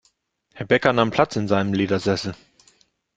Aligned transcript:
Herr 0.55 0.65
Bäcker 0.65 0.93
nahm 0.93 1.11
Platz 1.11 1.35
in 1.35 1.47
seinem 1.47 1.75
Ledersessel. 1.75 2.33